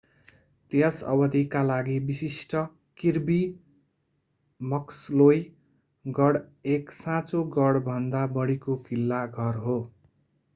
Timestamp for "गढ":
6.05-6.41